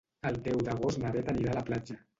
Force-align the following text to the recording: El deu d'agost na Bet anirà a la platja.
El 0.29 0.39
deu 0.47 0.63
d'agost 0.69 1.03
na 1.05 1.13
Bet 1.19 1.31
anirà 1.35 1.55
a 1.57 1.59
la 1.61 1.67
platja. 1.71 2.05